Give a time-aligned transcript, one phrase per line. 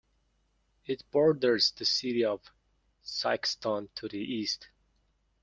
[0.87, 2.41] It borders the city of
[3.05, 4.69] Sikeston to the east.